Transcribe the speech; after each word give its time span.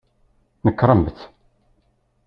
Nekremt! 0.63 1.17